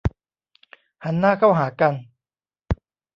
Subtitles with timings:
[1.03, 1.93] หันหน้าเข้าหากัน